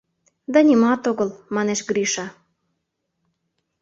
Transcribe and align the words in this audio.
—Да 0.53 0.59
нимат 0.67 1.01
огыл,— 1.11 1.29
манеш 1.55 1.79
Гриша. 1.89 2.27